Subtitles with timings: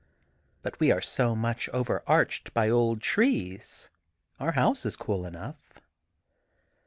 [0.63, 3.91] But we are so much over arched by old trees,
[4.39, 5.79] our house is cool enough.